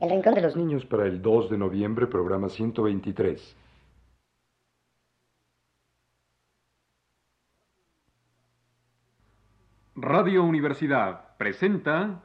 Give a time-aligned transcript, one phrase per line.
[0.00, 3.54] El Rincón de los Niños para el 2 de noviembre, programa 123.
[9.96, 12.22] Radio Universidad presenta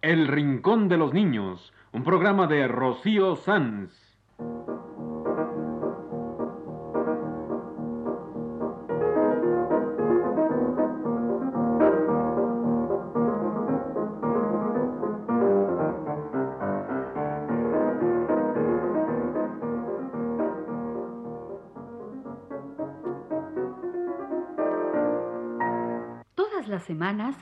[0.00, 4.07] El Rincón de los Niños, un programa de Rocío Sanz.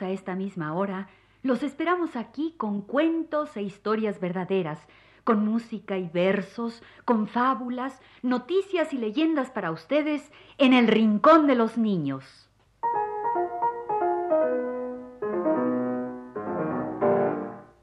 [0.01, 1.07] A esta misma hora,
[1.43, 4.79] los esperamos aquí con cuentos e historias verdaderas,
[5.23, 11.55] con música y versos, con fábulas, noticias y leyendas para ustedes en el Rincón de
[11.55, 12.49] los Niños.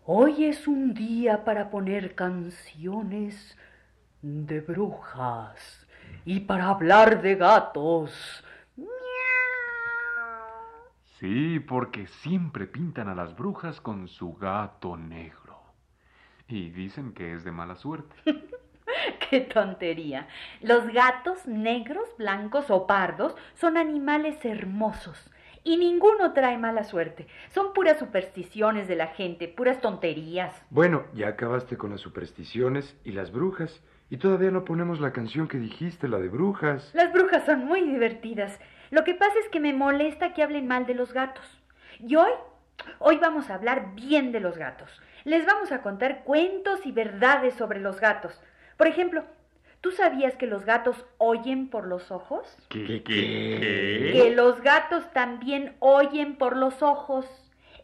[0.06, 3.56] Hoy es un día para poner canciones
[4.22, 5.86] de brujas
[6.24, 8.44] y para hablar de gatos.
[11.24, 15.58] Sí, porque siempre pintan a las brujas con su gato negro.
[16.48, 18.14] Y dicen que es de mala suerte.
[19.30, 20.28] ¡Qué tontería!
[20.60, 25.30] Los gatos negros, blancos o pardos son animales hermosos
[25.62, 27.26] y ninguno trae mala suerte.
[27.54, 30.54] Son puras supersticiones de la gente, puras tonterías.
[30.68, 33.82] Bueno, ya acabaste con las supersticiones y las brujas.
[34.10, 36.90] Y todavía no ponemos la canción que dijiste, la de brujas.
[36.94, 38.58] Las brujas son muy divertidas.
[38.90, 41.44] Lo que pasa es que me molesta que hablen mal de los gatos.
[41.98, 42.30] Y hoy,
[42.98, 44.90] hoy vamos a hablar bien de los gatos.
[45.24, 48.38] Les vamos a contar cuentos y verdades sobre los gatos.
[48.76, 49.24] Por ejemplo,
[49.80, 52.46] ¿tú sabías que los gatos oyen por los ojos?
[52.68, 53.02] ¿Qué?
[53.02, 54.10] ¿Qué?
[54.12, 57.26] Que los gatos también oyen por los ojos.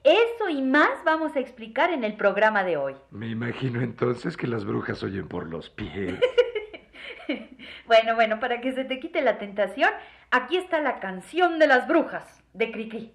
[0.02, 2.94] Eso y más vamos a explicar en el programa de hoy.
[3.10, 6.18] Me imagino entonces que las brujas oyen por los pies.
[7.86, 9.90] bueno, bueno, para que se te quite la tentación,
[10.30, 13.14] aquí está la canción de las brujas de Cricri.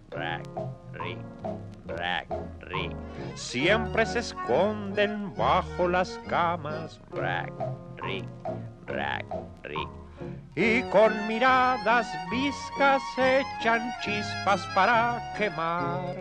[0.11, 0.45] rack,
[0.93, 1.17] rick,
[1.87, 2.27] rack,
[2.61, 2.91] rick.
[3.35, 7.51] Siempre se esconden bajo las camas, rack,
[7.97, 8.25] rick,
[8.87, 9.25] rack,
[9.63, 9.89] rick.
[10.55, 16.15] Y con miradas viscas echan chispas para quemar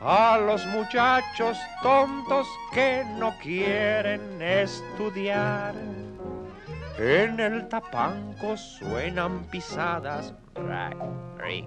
[0.00, 5.74] a los muchachos tontos que no quieren estudiar.
[6.98, 10.96] En el tapanco suenan pisadas, rack,
[11.38, 11.66] rick,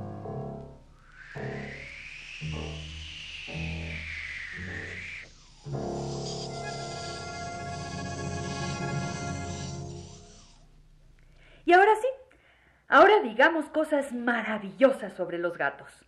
[11.63, 12.07] Y ahora sí,
[12.87, 16.03] ahora digamos cosas maravillosas sobre los gatos.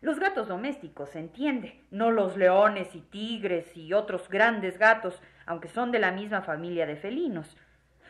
[0.00, 5.68] Los gatos domésticos, se entiende, no los leones y tigres y otros grandes gatos, aunque
[5.68, 7.56] son de la misma familia de felinos.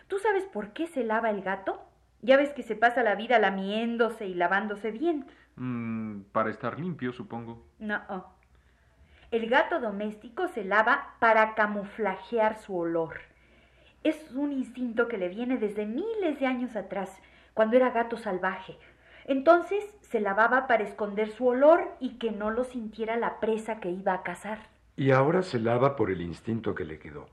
[0.06, 1.82] ¿Tú sabes por qué se lava el gato?
[2.22, 5.26] Ya ves que se pasa la vida lamiéndose y lavándose bien.
[5.58, 7.66] Mm, para estar limpio, supongo.
[7.78, 8.00] No.
[9.30, 13.20] El gato doméstico se lava para camuflajear su olor.
[14.04, 17.10] Es un instinto que le viene desde miles de años atrás,
[17.52, 18.78] cuando era gato salvaje.
[19.26, 23.90] Entonces se lavaba para esconder su olor y que no lo sintiera la presa que
[23.90, 24.58] iba a cazar.
[24.96, 27.28] Y ahora se lava por el instinto que le quedó.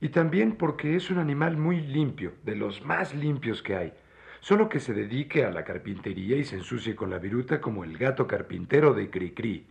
[0.00, 3.92] Y también porque es un animal muy limpio, de los más limpios que hay.
[4.40, 7.96] Solo que se dedique a la carpintería y se ensucie con la viruta como el
[7.98, 9.66] gato carpintero de Cricri.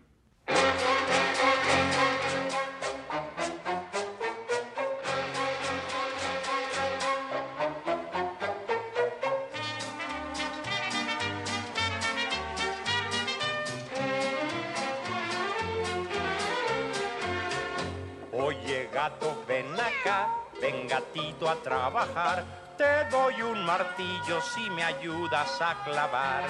[24.41, 26.43] Si me ayudas a clavar.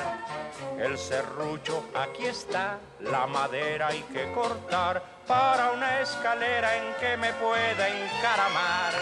[0.77, 7.33] El serrucho aquí está, la madera hay que cortar para una escalera en que me
[7.33, 8.93] pueda encaramar.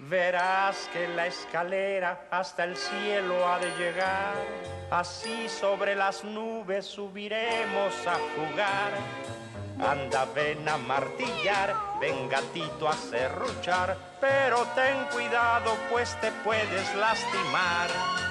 [0.00, 4.34] Verás que la escalera hasta el cielo ha de llegar,
[4.90, 8.92] así sobre las nubes subiremos a jugar
[9.80, 18.27] Anda, ven a martillar, ven gatito a serruchar, pero ten cuidado pues te puedes lastimar.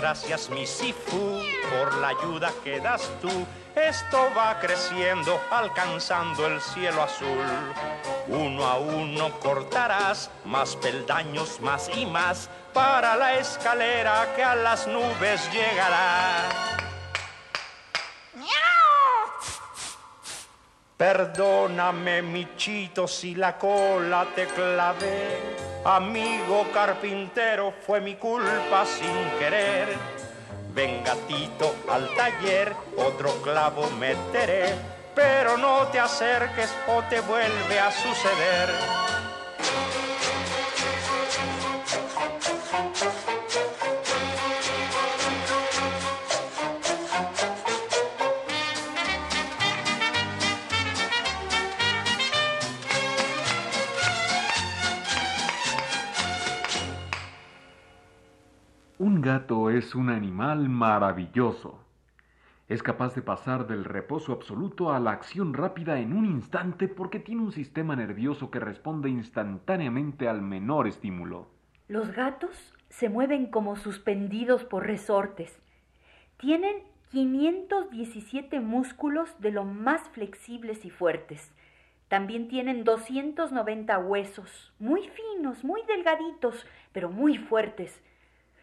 [0.00, 3.46] Gracias, mi Sifu, por la ayuda que das tú.
[3.74, 7.46] Esto va creciendo, alcanzando el cielo azul.
[8.28, 14.86] Uno a uno cortarás más peldaños, más y más, para la escalera que a las
[14.86, 16.48] nubes llegará.
[20.96, 29.88] Perdóname, Michito, si la cola te clavé Amigo carpintero, fue mi culpa sin querer.
[30.74, 34.74] Ven gatito al taller, otro clavo meteré,
[35.14, 39.19] pero no te acerques o te vuelve a suceder.
[59.80, 61.82] Es un animal maravilloso.
[62.68, 67.18] Es capaz de pasar del reposo absoluto a la acción rápida en un instante porque
[67.18, 71.48] tiene un sistema nervioso que responde instantáneamente al menor estímulo.
[71.88, 75.58] Los gatos se mueven como suspendidos por resortes.
[76.36, 76.76] Tienen
[77.10, 81.54] 517 músculos de lo más flexibles y fuertes.
[82.08, 87.98] También tienen 290 huesos, muy finos, muy delgaditos, pero muy fuertes.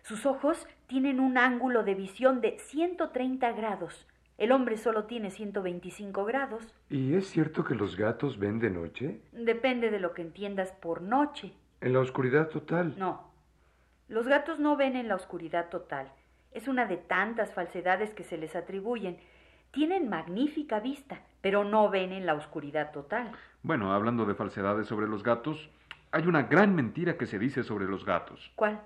[0.08, 4.08] Sus ojos tienen un ángulo de visión de 130 grados.
[4.38, 6.74] El hombre solo tiene 125 grados.
[6.90, 9.20] ¿Y es cierto que los gatos ven de noche?
[9.34, 11.52] Depende de lo que entiendas por noche.
[11.82, 12.96] ¿En la oscuridad total?
[12.98, 13.30] No.
[14.08, 16.10] Los gatos no ven en la oscuridad total.
[16.54, 19.18] Es una de tantas falsedades que se les atribuyen.
[19.72, 23.34] Tienen magnífica vista, pero no ven en la oscuridad total.
[23.62, 25.70] Bueno, hablando de falsedades sobre los gatos,
[26.12, 28.54] hay una gran mentira que se dice sobre los gatos.
[28.56, 28.80] ¿Cuál?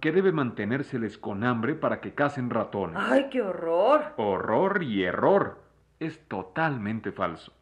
[0.00, 2.96] Que debe mantenérseles con hambre para que cacen ratones.
[2.98, 4.14] ¡Ay, qué horror!
[4.16, 5.62] Horror y error.
[5.98, 7.52] Es totalmente falso.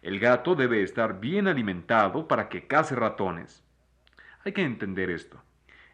[0.00, 3.64] El gato debe estar bien alimentado para que cace ratones.
[4.44, 5.42] Hay que entender esto.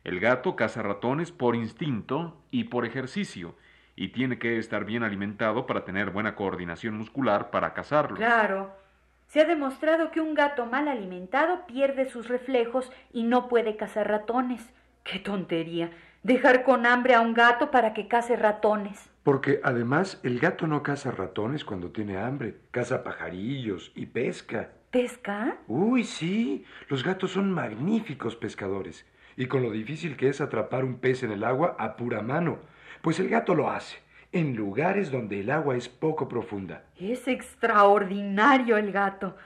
[0.03, 3.55] El gato caza ratones por instinto y por ejercicio,
[3.97, 8.19] y tiene que estar bien alimentado para tener buena coordinación muscular para cazarlos.
[8.19, 8.75] Claro.
[9.27, 14.09] Se ha demostrado que un gato mal alimentado pierde sus reflejos y no puede cazar
[14.09, 14.73] ratones.
[15.05, 15.91] ¡Qué tontería!
[16.23, 19.11] Dejar con hambre a un gato para que cace ratones.
[19.23, 24.71] Porque además el gato no caza ratones cuando tiene hambre, caza pajarillos y pesca.
[24.91, 25.59] ¿Pesca?
[25.67, 29.07] Uy, sí, los gatos son magníficos pescadores.
[29.37, 32.59] Y con lo difícil que es atrapar un pez en el agua a pura mano,
[33.03, 33.99] pues el gato lo hace
[34.33, 36.85] en lugares donde el agua es poco profunda.
[36.99, 39.37] Es extraordinario el gato.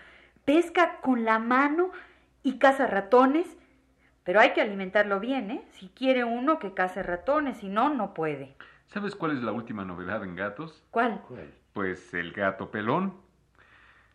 [0.44, 1.90] Pesca con la mano
[2.42, 3.46] y caza ratones,
[4.24, 5.64] pero hay que alimentarlo bien, ¿eh?
[5.72, 8.56] Si quiere uno que cace ratones, si no, no puede.
[8.86, 10.82] ¿Sabes cuál es la última novedad en gatos?
[10.90, 11.22] ¿Cuál?
[11.72, 13.14] Pues el gato pelón.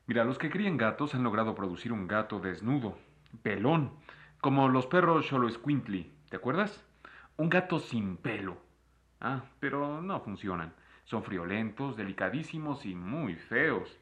[0.07, 2.97] Mira, los que crían gatos han logrado producir un gato desnudo,
[3.43, 3.91] pelón,
[4.41, 6.83] como los perros Xolo Squintly, ¿te acuerdas?
[7.37, 8.57] Un gato sin pelo.
[9.21, 10.73] Ah, pero no funcionan.
[11.03, 13.98] Son friolentos, delicadísimos y muy feos.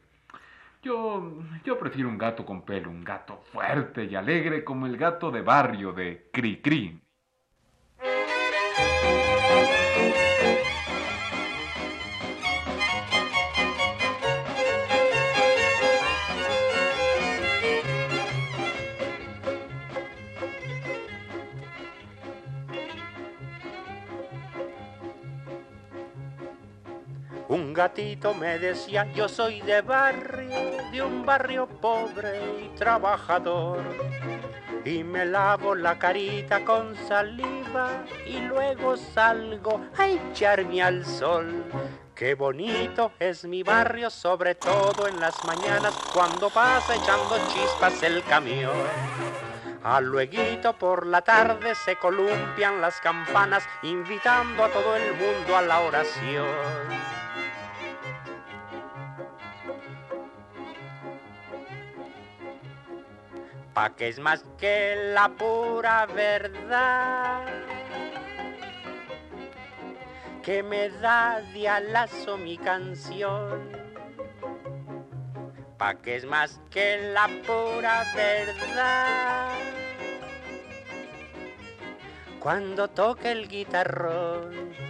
[0.88, 5.32] Yo, yo prefiero un gato con pelo, un gato fuerte y alegre como el gato
[5.32, 7.01] de barrio de Cri Cri.
[27.77, 30.50] Gatito me decía, yo soy de barrio,
[30.91, 33.84] de un barrio pobre y trabajador.
[34.84, 41.65] Y me lavo la carita con saliva y luego salgo a echarme al sol.
[42.15, 48.24] Qué bonito es mi barrio, sobre todo en las mañanas cuando pasa echando chispas el
[48.24, 48.74] camión.
[49.84, 55.62] A luego por la tarde se columpian las campanas invitando a todo el mundo a
[55.62, 56.97] la oración.
[63.77, 67.46] Pa' que es más que la pura verdad
[70.41, 73.69] que me da de alazo mi canción.
[75.77, 79.50] Pa' que es más que la pura verdad
[82.39, 84.87] cuando toque el guitarrón.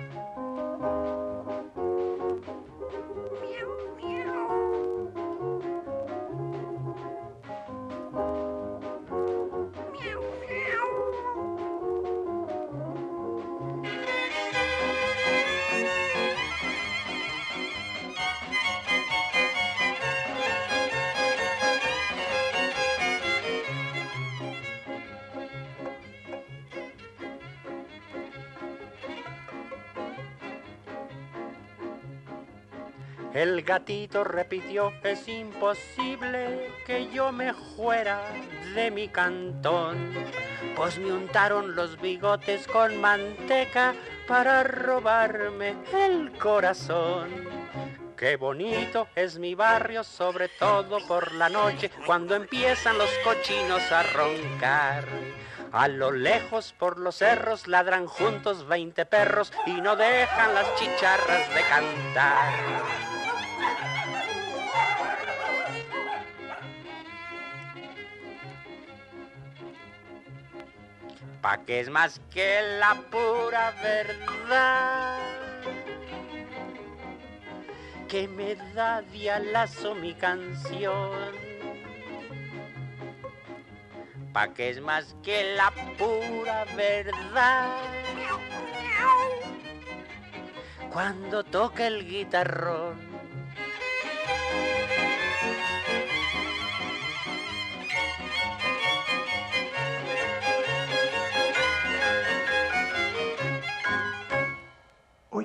[33.67, 38.21] Gatito repitió, es imposible que yo me fuera
[38.73, 40.13] de mi cantón,
[40.73, 43.93] pues me untaron los bigotes con manteca
[44.25, 47.29] para robarme el corazón.
[48.15, 54.03] Qué bonito es mi barrio, sobre todo por la noche, cuando empiezan los cochinos a
[54.03, 55.03] roncar.
[55.73, 61.53] A lo lejos por los cerros ladran juntos veinte perros y no dejan las chicharras
[61.53, 62.53] de cantar.
[71.41, 75.19] Pa' que es más que la pura verdad
[78.07, 81.35] que me da dialazo mi canción.
[84.33, 87.67] Pa' que es más que la pura verdad
[90.91, 92.97] cuando toca el guitarrón.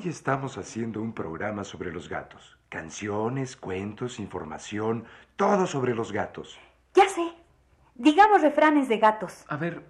[0.02, 2.58] Hoy estamos haciendo un programa sobre los gatos.
[2.68, 5.04] Canciones, cuentos, información,
[5.36, 6.58] todo sobre los gatos.
[6.92, 7.22] Ya sé.
[7.94, 9.44] Digamos refranes de gatos.
[9.46, 9.84] A ver,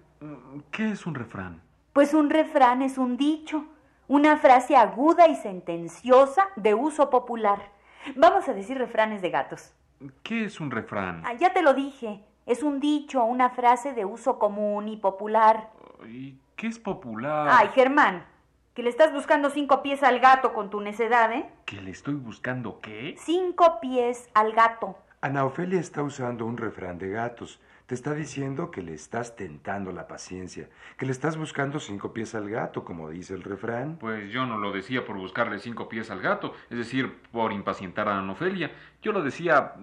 [0.69, 1.63] ¿qué es un refrán?
[1.93, 3.65] Pues un refrán es un dicho,
[4.07, 7.71] una frase aguda y sentenciosa de uso popular.
[8.15, 9.73] Vamos a decir refranes de gatos.
[10.21, 11.23] ¿Qué es un refrán?
[11.25, 12.23] Ah, ya te lo dije.
[12.45, 15.71] Es un dicho, una frase de uso común y popular.
[16.07, 17.49] ¿Y qué es popular?
[17.51, 18.27] Ay, Germán,
[18.73, 21.45] que le estás buscando cinco pies al gato con tu necedad, ¿eh?
[21.65, 23.15] ¿Que le estoy buscando qué?
[23.19, 24.97] Cinco pies al gato.
[25.21, 27.59] Ana Ofelia está usando un refrán de gatos.
[27.85, 32.33] Te está diciendo que le estás tentando la paciencia, que le estás buscando cinco pies
[32.33, 33.97] al gato, como dice el refrán.
[33.99, 38.07] Pues yo no lo decía por buscarle cinco pies al gato, es decir, por impacientar
[38.07, 38.71] a Ana Ofelia.
[39.01, 39.73] Yo lo decía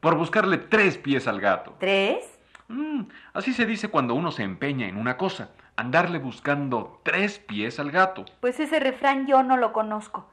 [0.00, 1.76] por buscarle tres pies al gato.
[1.78, 2.38] ¿Tres?
[2.68, 7.78] Mm, así se dice cuando uno se empeña en una cosa, andarle buscando tres pies
[7.78, 8.24] al gato.
[8.40, 10.28] Pues ese refrán yo no lo conozco.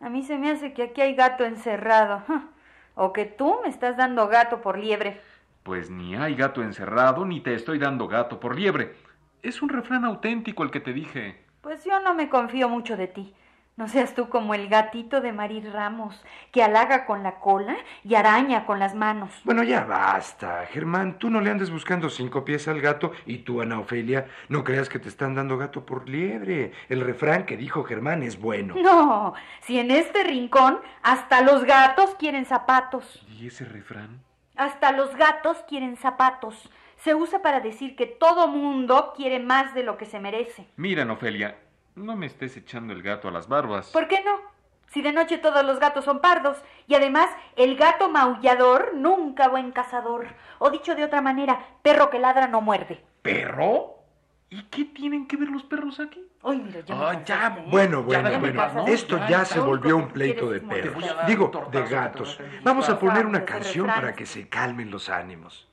[0.00, 2.22] A mí se me hace que aquí hay gato encerrado.
[2.98, 5.20] O que tú me estás dando gato por liebre.
[5.64, 8.94] Pues ni hay gato encerrado, ni te estoy dando gato por liebre.
[9.42, 11.44] Es un refrán auténtico el que te dije.
[11.60, 13.34] Pues yo no me confío mucho de ti.
[13.76, 18.14] No seas tú como el gatito de Marir Ramos, que halaga con la cola y
[18.14, 19.30] araña con las manos.
[19.44, 21.18] Bueno, ya basta, Germán.
[21.18, 24.88] Tú no le andes buscando cinco pies al gato y tú, Ana Ofelia, no creas
[24.88, 26.72] que te están dando gato por liebre.
[26.88, 28.76] El refrán que dijo Germán es bueno.
[28.76, 33.22] No, si en este rincón hasta los gatos quieren zapatos.
[33.28, 34.22] ¿Y ese refrán?
[34.56, 36.70] Hasta los gatos quieren zapatos.
[37.04, 40.66] Se usa para decir que todo mundo quiere más de lo que se merece.
[40.76, 41.56] Mira, Ofelia,
[41.96, 43.88] no me estés echando el gato a las barbas.
[43.90, 44.40] ¿Por qué no?
[44.92, 46.58] Si de noche todos los gatos son pardos.
[46.86, 50.28] Y además, el gato maullador nunca buen cazador.
[50.58, 53.02] O dicho de otra manera, perro que ladra no muerde.
[53.22, 53.94] ¿Perro?
[54.48, 56.24] ¿Y qué tienen que ver los perros aquí?
[56.44, 57.66] Ay, mira, ya, me Ah, cansaste, ya, ¿eh?
[57.68, 58.84] Bueno, Ya bueno, bueno.
[58.86, 61.04] Esto ya se volvió un ¿Cómo pleito de perros.
[61.26, 62.38] Digo, de gatos.
[62.62, 65.66] Vamos a poner una canción para que se calmen los ánimos.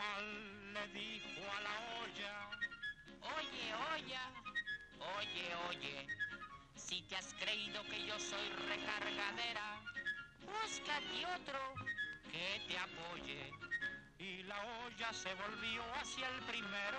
[0.00, 2.48] Le dijo a la olla,
[3.36, 4.18] Oye, oye,
[5.18, 6.06] oye, oye,
[6.74, 9.78] si te has creído que yo soy recargadera,
[10.40, 11.74] búscate otro
[12.32, 13.52] que te apoye.
[14.18, 16.98] Y la olla se volvió hacia el primero,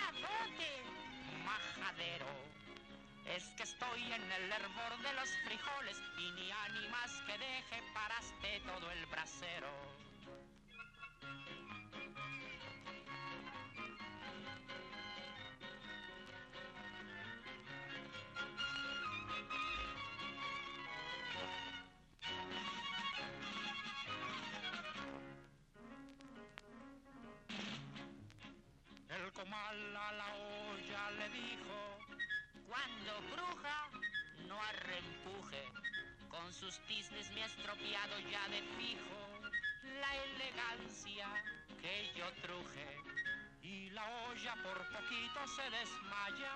[0.00, 0.72] ladote.
[1.44, 2.26] majadero.
[3.26, 8.60] Es que estoy en el hervor de los frijoles y ni ánimas que deje paraste
[8.60, 9.97] todo el brasero.
[29.66, 31.98] A la olla le dijo,
[32.68, 33.90] Cuando bruja,
[34.46, 35.64] no arrempuje,
[36.28, 39.18] con sus tiznes me estropeado ya de fijo
[40.00, 41.26] la elegancia
[41.80, 42.98] que yo truje.
[43.62, 46.52] Y la olla por poquito se desmaya.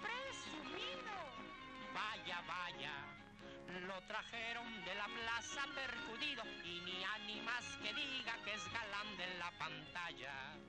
[0.00, 1.16] presumido.
[1.92, 2.94] Vaya, vaya.
[3.86, 9.38] Lo trajeron de la plaza percudido y ni ánimas que diga que es galán de
[9.38, 10.67] la pantalla.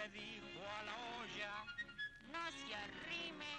[0.00, 1.52] Le dijo a la olla,
[2.32, 3.52] No se arrime,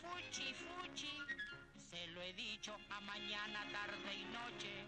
[0.00, 1.16] fuchi, fuchi.
[1.90, 4.86] Se lo he dicho a mañana, tarde y noche,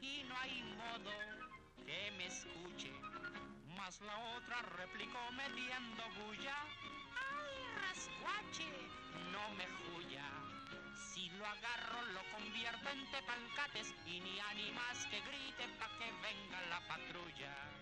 [0.00, 1.12] y no hay modo
[1.84, 2.92] que me escuche.
[3.76, 6.56] Mas la otra replicó metiendo bulla,
[7.30, 8.72] ¡Ay, rascuache!
[9.32, 10.24] no me juya.
[10.94, 16.60] Si lo agarro lo convierto en tepalcates y ni ánimas que grite pa' que venga
[16.70, 17.81] la patrulla.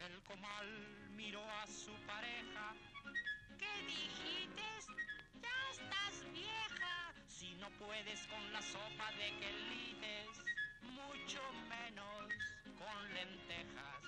[0.00, 0.66] El comal
[1.16, 2.74] miró a su pareja.
[3.58, 4.62] ¿Qué dijiste?
[5.42, 7.14] Ya estás vieja.
[7.26, 10.44] Si no puedes con la sopa de quelites,
[10.82, 11.77] mucho menos
[12.98, 14.02] con lentejas.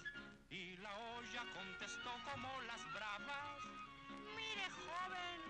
[0.51, 3.61] Y la olla contestó como las bravas.
[4.37, 5.41] Mire, joven,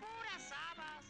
[0.00, 1.04] puras habas.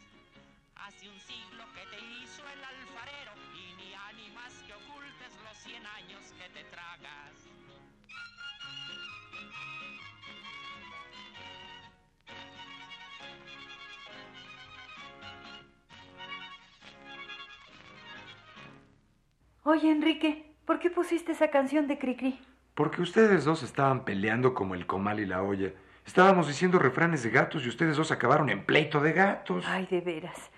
[0.76, 5.84] Hace un siglo que te hizo el alfarero y ni ánimas que ocultes los cien
[5.86, 7.48] años que te tragas.
[19.66, 22.38] Oye, Enrique, ¿por qué pusiste esa canción de Cricri?
[22.74, 25.72] Porque ustedes dos estaban peleando como el comal y la olla.
[26.06, 29.64] Estábamos diciendo refranes de gatos y ustedes dos acabaron en pleito de gatos.
[29.66, 30.50] Ay, de veras.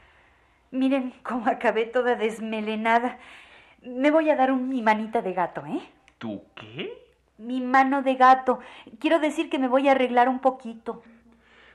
[0.70, 3.18] Miren cómo acabé toda desmelenada.
[3.82, 5.80] Me voy a dar un, mi manita de gato, ¿eh?
[6.18, 6.90] ¿Tú qué?
[7.38, 8.60] Mi mano de gato.
[8.98, 11.02] Quiero decir que me voy a arreglar un poquito.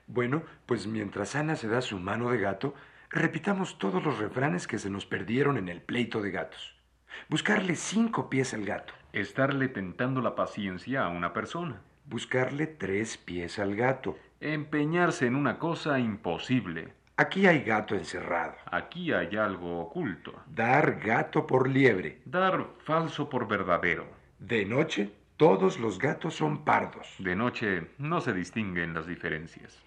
[0.07, 2.73] Bueno, pues mientras Ana se da su mano de gato,
[3.09, 6.80] repitamos todos los refranes que se nos perdieron en el pleito de gatos.
[7.29, 8.93] Buscarle cinco pies al gato.
[9.13, 11.81] Estarle tentando la paciencia a una persona.
[12.05, 14.17] Buscarle tres pies al gato.
[14.39, 16.93] Empeñarse en una cosa imposible.
[17.17, 18.55] Aquí hay gato encerrado.
[18.71, 20.33] Aquí hay algo oculto.
[20.47, 22.21] Dar gato por liebre.
[22.25, 24.07] Dar falso por verdadero.
[24.39, 27.15] De noche, todos los gatos son pardos.
[27.19, 29.77] De noche no se distinguen las diferencias.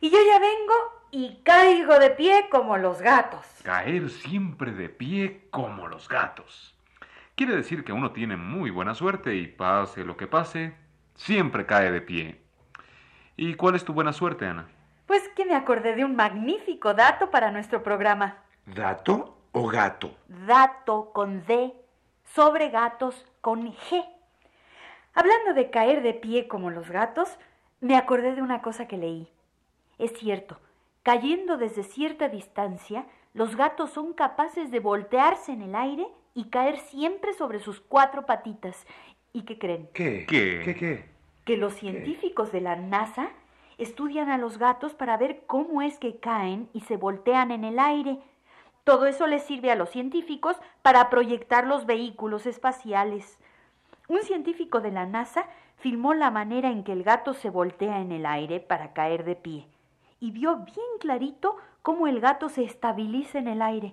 [0.00, 0.74] Y yo ya vengo
[1.12, 3.46] y caigo de pie como los gatos.
[3.62, 6.71] Caer siempre de pie como los gatos.
[7.42, 10.76] Quiere decir que uno tiene muy buena suerte y pase lo que pase,
[11.16, 12.40] siempre cae de pie.
[13.36, 14.68] ¿Y cuál es tu buena suerte, Ana?
[15.06, 18.36] Pues que me acordé de un magnífico dato para nuestro programa.
[18.64, 20.14] ¿Dato o gato?
[20.28, 21.74] Dato con D,
[22.32, 24.06] sobre gatos con G.
[25.12, 27.28] Hablando de caer de pie como los gatos,
[27.80, 29.28] me acordé de una cosa que leí.
[29.98, 30.60] Es cierto,
[31.02, 36.78] cayendo desde cierta distancia, los gatos son capaces de voltearse en el aire y caer
[36.78, 38.86] siempre sobre sus cuatro patitas.
[39.32, 39.88] ¿Y qué creen?
[39.92, 40.26] ¿Qué?
[40.28, 40.62] ¿Qué?
[40.64, 41.04] ¿Qué qué?
[41.44, 43.30] Que los científicos de la NASA
[43.78, 47.78] estudian a los gatos para ver cómo es que caen y se voltean en el
[47.78, 48.18] aire.
[48.84, 53.38] Todo eso les sirve a los científicos para proyectar los vehículos espaciales.
[54.08, 58.12] Un científico de la NASA filmó la manera en que el gato se voltea en
[58.12, 59.66] el aire para caer de pie
[60.22, 63.92] y vio bien clarito cómo el gato se estabiliza en el aire.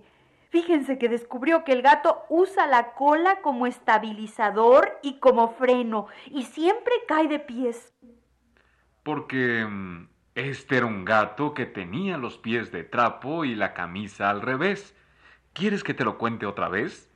[0.49, 6.43] Fíjense que descubrió que el gato usa la cola como estabilizador y como freno y
[6.43, 7.93] siempre cae de pies.
[9.03, 14.31] Porque mm, este era un gato que tenía los pies de trapo y la camisa
[14.31, 14.95] al revés.
[15.53, 17.08] ¿Quieres que te lo cuente otra vez?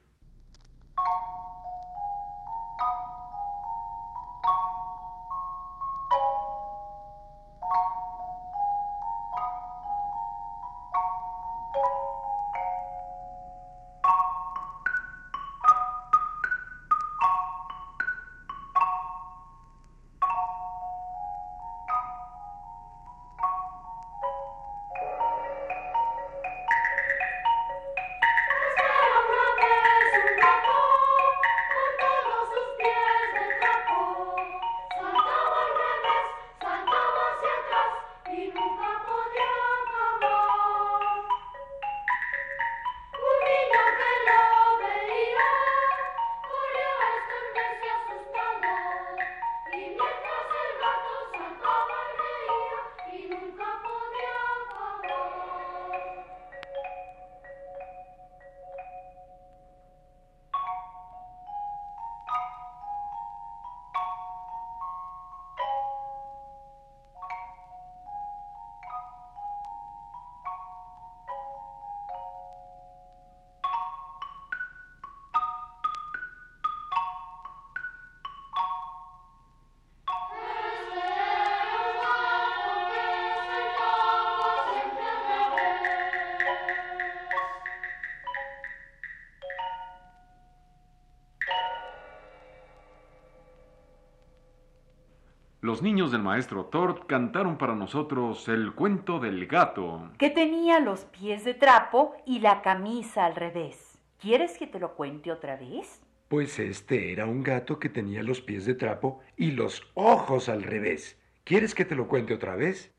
[95.84, 100.10] Niños del maestro Tort cantaron para nosotros el cuento del gato.
[100.17, 104.00] Que tenía los pies de trapo y la camisa al revés.
[104.17, 106.02] ¿Quieres que te lo cuente otra vez?
[106.30, 110.63] Pues este era un gato que tenía los pies de trapo y los ojos al
[110.63, 111.19] revés.
[111.43, 112.89] ¿Quieres que te lo cuente otra vez?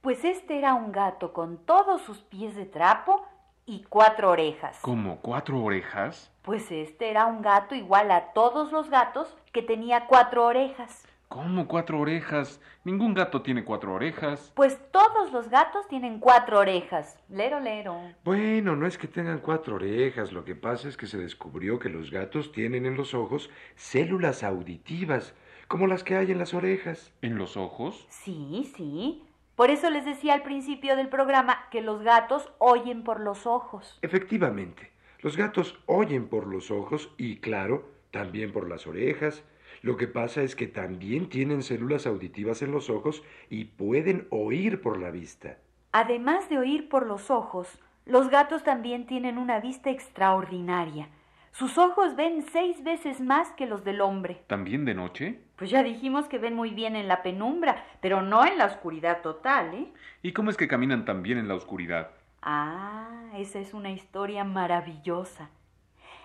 [0.00, 3.26] Pues este era un gato con todos sus pies de trapo
[3.66, 4.78] y cuatro orejas.
[4.80, 6.32] ¿Como cuatro orejas?
[6.40, 11.05] Pues este era un gato igual a todos los gatos que tenía cuatro orejas.
[11.28, 12.60] ¿Cómo cuatro orejas?
[12.84, 14.52] Ningún gato tiene cuatro orejas.
[14.54, 17.18] Pues todos los gatos tienen cuatro orejas.
[17.28, 18.00] Lero, lero.
[18.24, 21.88] Bueno, no es que tengan cuatro orejas, lo que pasa es que se descubrió que
[21.88, 25.34] los gatos tienen en los ojos células auditivas,
[25.66, 27.12] como las que hay en las orejas.
[27.22, 28.06] ¿En los ojos?
[28.08, 29.24] Sí, sí.
[29.56, 33.98] Por eso les decía al principio del programa que los gatos oyen por los ojos.
[34.02, 39.42] Efectivamente, los gatos oyen por los ojos y, claro, también por las orejas.
[39.86, 44.80] Lo que pasa es que también tienen células auditivas en los ojos y pueden oír
[44.80, 45.58] por la vista.
[45.92, 47.68] Además de oír por los ojos,
[48.04, 51.08] los gatos también tienen una vista extraordinaria.
[51.52, 54.42] Sus ojos ven seis veces más que los del hombre.
[54.48, 55.38] ¿También de noche?
[55.54, 59.22] Pues ya dijimos que ven muy bien en la penumbra, pero no en la oscuridad
[59.22, 59.92] total, ¿eh?
[60.20, 62.10] ¿Y cómo es que caminan tan bien en la oscuridad?
[62.42, 65.50] Ah, esa es una historia maravillosa.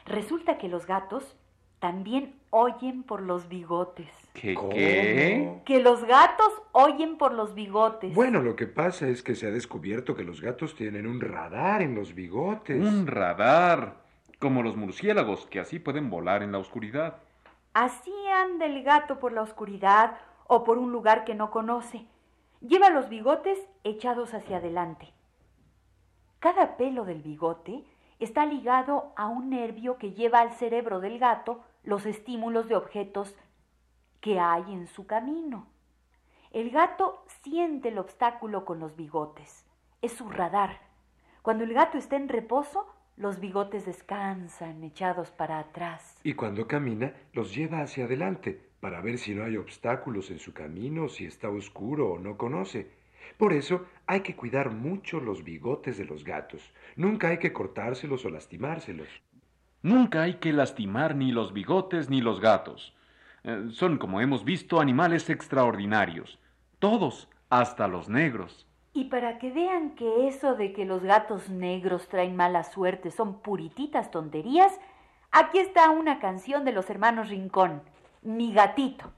[0.08, 1.38] Resulta que los gatos
[1.78, 4.10] también oyen por los bigotes.
[4.34, 5.62] ¿Qué?
[5.66, 8.14] Que los gatos oyen por los bigotes.
[8.14, 11.82] Bueno, lo que pasa es que se ha descubierto que los gatos tienen un radar
[11.82, 12.82] en los bigotes.
[12.82, 13.96] Un radar,
[14.40, 17.18] como los murciélagos, que así pueden volar en la oscuridad.
[17.74, 22.06] Así anda el gato por la oscuridad o por un lugar que no conoce.
[22.60, 25.14] Lleva los bigotes echados hacia adelante.
[26.40, 27.84] Cada pelo del bigote
[28.20, 33.36] está ligado a un nervio que lleva al cerebro del gato los estímulos de objetos
[34.20, 35.68] que hay en su camino.
[36.52, 39.66] El gato siente el obstáculo con los bigotes.
[40.02, 40.80] Es su radar.
[41.42, 42.86] Cuando el gato está en reposo,
[43.18, 46.20] los bigotes descansan echados para atrás.
[46.24, 50.54] Y cuando camina, los lleva hacia adelante para ver si no hay obstáculos en su
[50.54, 52.92] camino, si está oscuro o no conoce.
[53.38, 56.74] Por eso hay que cuidar mucho los bigotes de los gatos.
[56.96, 59.08] Nunca hay que cortárselos o lastimárselos.
[59.84, 62.94] Nunca hay que lastimar ni los bigotes ni los gatos.
[63.44, 66.38] Eh, son, como hemos visto, animales extraordinarios.
[66.80, 68.68] Todos, hasta los negros.
[68.94, 73.42] Y para que vean que eso de que los gatos negros traen mala suerte son
[73.42, 74.80] purititas tonterías,
[75.32, 77.82] aquí está una canción de los hermanos Rincón,
[78.22, 79.12] Mi gatito.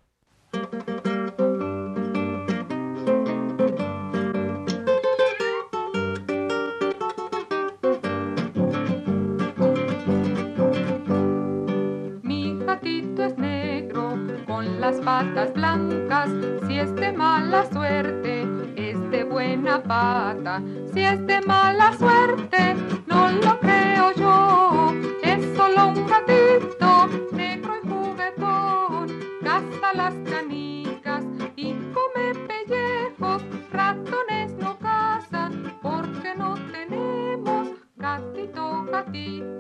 [15.24, 16.30] Patas blancas,
[16.68, 20.62] si es de mala suerte, es de buena pata,
[20.94, 22.76] si es de mala suerte,
[23.08, 29.08] no lo creo yo, es solo un gatito, negro y juguetón,
[29.42, 31.24] caza las canicas
[31.56, 35.50] y come pellejos, ratones no caza,
[35.82, 39.53] porque no tenemos gatito, gatito,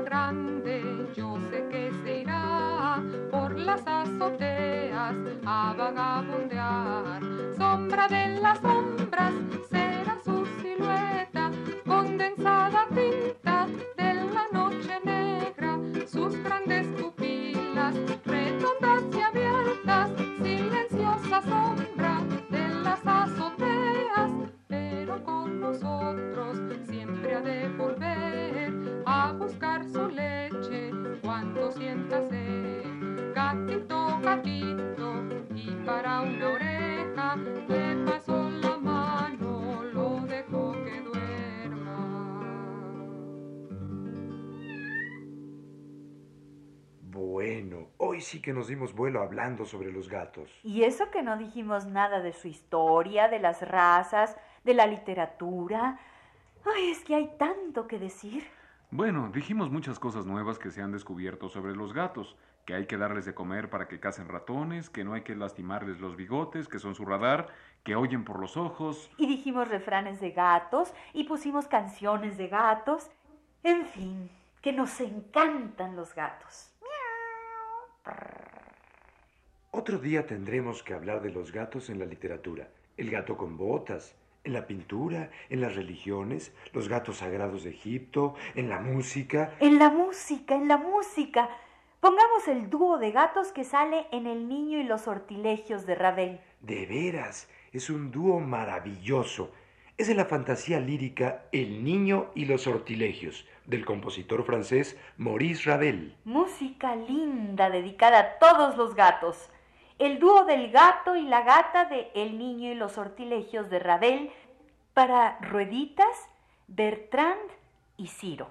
[0.00, 5.14] grande, yo sé que se irá por las azoteas
[5.46, 7.20] a vagabundear.
[7.56, 8.58] Sombra de las
[47.98, 50.50] Hoy sí que nos dimos vuelo hablando sobre los gatos.
[50.62, 55.98] Y eso que no dijimos nada de su historia, de las razas, de la literatura.
[56.64, 58.44] Ay, es que hay tanto que decir.
[58.90, 62.96] Bueno, dijimos muchas cosas nuevas que se han descubierto sobre los gatos, que hay que
[62.96, 66.78] darles de comer para que cacen ratones, que no hay que lastimarles los bigotes, que
[66.78, 67.48] son su radar,
[67.82, 69.10] que oyen por los ojos.
[69.18, 73.10] Y dijimos refranes de gatos y pusimos canciones de gatos.
[73.62, 74.30] En fin,
[74.62, 76.73] que nos encantan los gatos.
[79.70, 82.68] Otro día tendremos que hablar de los gatos en la literatura.
[82.96, 84.14] El gato con botas,
[84.44, 89.54] en la pintura, en las religiones, los gatos sagrados de Egipto, en la música.
[89.60, 91.50] En la música, en la música.
[92.00, 96.40] Pongamos el dúo de gatos que sale en El niño y los sortilegios de Ravel.
[96.60, 99.50] De veras, es un dúo maravilloso.
[99.96, 106.16] Es de la fantasía lírica El niño y los sortilegios, del compositor francés Maurice Ravel.
[106.24, 109.50] Música linda dedicada a todos los gatos.
[110.00, 114.30] El dúo del gato y la gata de El niño y los sortilegios de Ravel
[114.94, 116.28] para Rueditas,
[116.66, 117.52] Bertrand
[117.96, 118.50] y Ciro.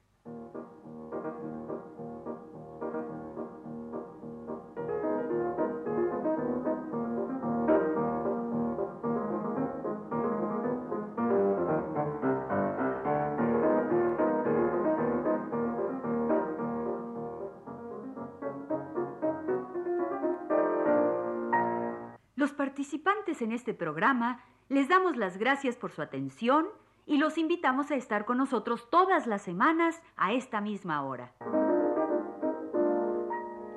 [23.31, 26.65] Participantes en este programa les damos las gracias por su atención
[27.05, 31.33] y los invitamos a estar con nosotros todas las semanas a esta misma hora.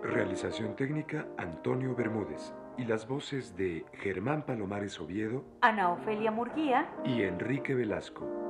[0.03, 7.23] Realización técnica Antonio Bermúdez y las voces de Germán Palomares Oviedo Ana Ofelia Murguía y
[7.23, 8.44] Enrique Velasco.